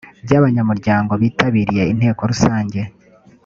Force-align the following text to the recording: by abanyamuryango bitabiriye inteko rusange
by 0.25 0.33
abanyamuryango 0.39 1.11
bitabiriye 1.21 1.83
inteko 1.93 2.21
rusange 2.31 2.79